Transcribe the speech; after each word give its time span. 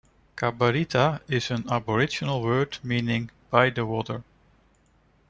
Cabarita 0.35 1.21
is 1.29 1.51
an 1.51 1.63
Aboriginal 1.71 2.41
word 2.41 2.79
meaning 2.83 3.29
"by 3.51 3.69
the 3.69 3.85
water". 3.85 4.23